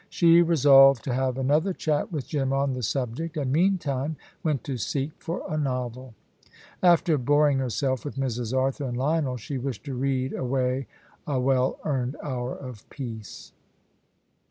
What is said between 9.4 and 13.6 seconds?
wished to read away a well earned hour of peace.